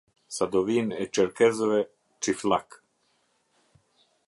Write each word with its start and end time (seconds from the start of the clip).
Sadovinë 0.35 0.97
e 1.03 1.05
Çerkezëve 1.17 1.81
Çiflak. 2.21 2.81